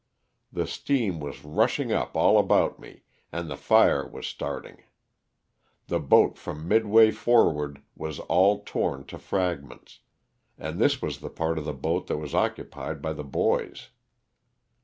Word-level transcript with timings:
The 0.51 0.65
steam 0.65 1.19
was 1.19 1.45
rushing 1.45 1.91
up 1.91 2.15
all 2.17 2.39
about 2.39 2.79
me 2.79 3.03
and 3.31 3.47
the 3.47 3.55
fire 3.55 4.03
was 4.03 4.25
starting. 4.25 4.85
The 5.89 5.99
bo&t 5.99 6.37
from 6.37 6.67
midway 6.67 7.11
forward 7.11 7.83
was 7.95 8.17
all 8.21 8.63
torn 8.63 9.05
to 9.05 9.19
frag 9.19 9.63
ments, 9.63 9.99
and 10.57 10.79
this 10.79 11.03
was 11.03 11.19
the 11.19 11.29
part 11.29 11.59
of 11.59 11.65
the 11.65 11.71
boat 11.73 12.07
that 12.07 12.17
was 12.17 12.33
occu 12.33 12.71
pied 12.71 12.99
by 12.99 13.13
the 13.13 13.23
boys. 13.23 13.89